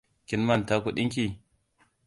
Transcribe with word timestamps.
Kin 0.27 0.41
manta 0.47 0.75
kuɗinki? 0.83 1.25